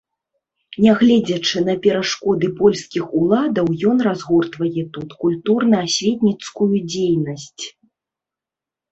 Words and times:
Нягледзячы 0.83 1.57
на 1.65 1.73
перашкоды 1.83 2.47
польскіх 2.61 3.03
уладаў, 3.19 3.67
ён 3.89 3.97
разгортвае 4.07 4.83
тут 4.97 5.09
культурна-асветніцкую 5.25 6.69
дзейнасць. 6.91 7.65